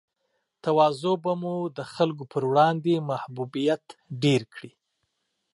تواضع 0.63 1.13
به 1.23 1.33
مو 1.41 1.55
د 1.77 1.79
خلګو 1.93 2.25
پر 2.31 2.43
وړاندې 2.49 2.93
محبوبیت 3.09 3.83
ډېر 4.23 4.41
کړي 4.53 4.71